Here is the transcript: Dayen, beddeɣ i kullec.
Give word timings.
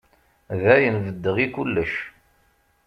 Dayen, 0.61 0.95
beddeɣ 1.05 1.37
i 1.45 1.47
kullec. 1.53 1.93